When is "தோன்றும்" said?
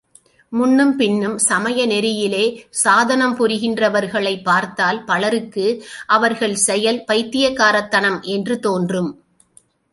8.59-9.23